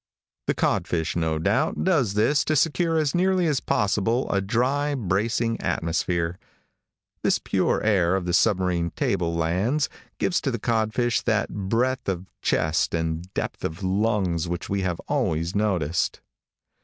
The 0.47 0.55
codfish, 0.55 1.15
no 1.15 1.37
doubt, 1.37 1.83
does 1.83 2.15
this 2.15 2.43
to 2.45 2.55
secure 2.55 2.97
as 2.97 3.13
nearly 3.13 3.45
as 3.45 3.59
possible 3.59 4.27
a 4.31 4.41
dry, 4.41 4.95
bracing 4.95 5.61
atmosphere. 5.61 6.39
This 7.21 7.37
pure 7.37 7.83
air 7.83 8.15
of 8.15 8.25
the 8.25 8.33
submarine 8.33 8.89
table 8.89 9.35
lands 9.35 9.89
gives 10.17 10.41
to 10.41 10.49
the 10.49 10.57
codfish 10.57 11.21
that 11.21 11.51
breadth 11.53 12.09
of 12.09 12.25
chest 12.41 12.95
and 12.95 13.31
depth 13.35 13.63
of 13.63 13.83
lungs 13.83 14.47
which 14.47 14.69
we 14.69 14.81
have 14.81 14.99
always 15.01 15.53
noticed. 15.55 16.19